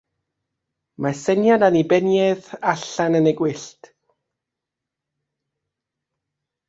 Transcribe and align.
Mae 1.05 1.17
syniad 1.23 1.65
Annibyniaeth 1.67 2.49
allan 2.73 3.17
yn 3.21 3.29
y 3.33 3.35
gwyllt. 3.43 3.93